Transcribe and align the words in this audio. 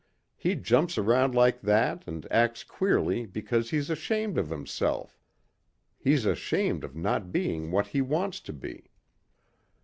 He 0.35 0.55
jumps 0.55 0.97
around 0.97 1.35
like 1.35 1.61
that 1.61 2.05
and 2.07 2.25
acts 2.31 2.63
queerly 2.63 3.27
because 3.27 3.69
he's 3.69 3.91
ashamed 3.91 4.35
of 4.39 4.49
himself. 4.49 5.21
He's 5.99 6.25
ashamed 6.25 6.83
of 6.83 6.95
not 6.95 7.31
being 7.31 7.69
what 7.69 7.85
he 7.85 8.01
wants 8.01 8.39
to 8.39 8.53
be." 8.53 8.89